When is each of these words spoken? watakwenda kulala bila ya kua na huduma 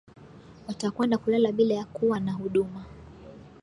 watakwenda 0.67 1.17
kulala 1.17 1.51
bila 1.51 1.73
ya 1.73 1.85
kua 1.85 2.19
na 2.19 2.31
huduma 2.33 2.85